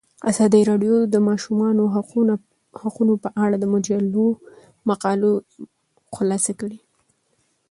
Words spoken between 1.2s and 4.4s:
ماشومانو حقونه په اړه د مجلو